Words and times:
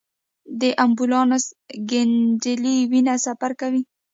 د 0.59 0.61
ایمبولوس 0.81 1.45
ګڼېدلې 1.91 2.75
وینه 2.91 3.15
سفر 3.25 3.51
کوي. 3.61 3.81